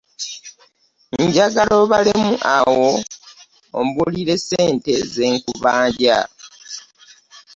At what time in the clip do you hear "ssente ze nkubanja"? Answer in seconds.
4.41-6.19